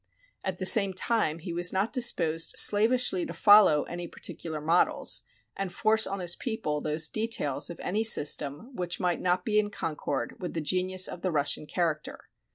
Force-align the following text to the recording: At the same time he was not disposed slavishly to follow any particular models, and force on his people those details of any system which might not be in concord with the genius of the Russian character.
At 0.43 0.57
the 0.57 0.65
same 0.65 0.93
time 0.95 1.37
he 1.37 1.53
was 1.53 1.71
not 1.71 1.93
disposed 1.93 2.53
slavishly 2.57 3.23
to 3.23 3.33
follow 3.35 3.83
any 3.83 4.07
particular 4.07 4.59
models, 4.59 5.21
and 5.55 5.71
force 5.71 6.07
on 6.07 6.17
his 6.17 6.35
people 6.35 6.81
those 6.81 7.07
details 7.07 7.69
of 7.69 7.79
any 7.81 8.03
system 8.03 8.75
which 8.75 8.99
might 8.99 9.21
not 9.21 9.45
be 9.45 9.59
in 9.59 9.69
concord 9.69 10.37
with 10.39 10.55
the 10.55 10.59
genius 10.61 11.07
of 11.07 11.21
the 11.21 11.29
Russian 11.31 11.67
character. 11.67 12.27